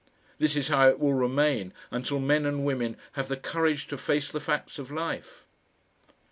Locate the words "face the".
3.99-4.39